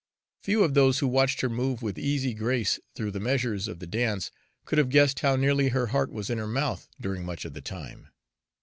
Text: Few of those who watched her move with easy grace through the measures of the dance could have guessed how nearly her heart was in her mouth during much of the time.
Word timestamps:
Few 0.41 0.63
of 0.63 0.73
those 0.73 0.97
who 0.97 1.07
watched 1.07 1.41
her 1.41 1.47
move 1.47 1.83
with 1.83 1.99
easy 1.99 2.33
grace 2.33 2.79
through 2.95 3.11
the 3.11 3.19
measures 3.19 3.67
of 3.67 3.77
the 3.77 3.85
dance 3.85 4.31
could 4.65 4.79
have 4.79 4.89
guessed 4.89 5.19
how 5.19 5.35
nearly 5.35 5.67
her 5.69 5.85
heart 5.93 6.11
was 6.11 6.31
in 6.31 6.39
her 6.39 6.47
mouth 6.47 6.87
during 6.99 7.23
much 7.23 7.45
of 7.45 7.53
the 7.53 7.61
time. 7.61 8.07